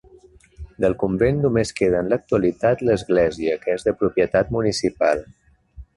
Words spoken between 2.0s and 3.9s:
en l'actualitat l'església que és